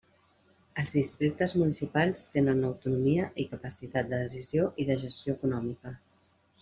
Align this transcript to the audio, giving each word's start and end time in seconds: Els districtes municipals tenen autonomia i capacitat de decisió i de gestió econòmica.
Els 0.83 0.93
districtes 0.99 1.51
municipals 1.59 2.23
tenen 2.37 2.65
autonomia 2.69 3.27
i 3.43 3.45
capacitat 3.55 4.09
de 4.15 4.23
decisió 4.25 4.67
i 4.85 4.87
de 4.89 4.97
gestió 5.05 5.37
econòmica. 5.39 5.95